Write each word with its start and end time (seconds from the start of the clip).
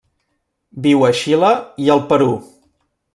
Viu 0.85 1.05
a 1.09 1.11
Xile 1.19 1.51
i 1.85 1.91
el 1.97 2.01
Perú. 2.13 2.31